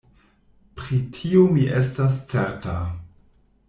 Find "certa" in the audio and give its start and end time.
2.35-2.77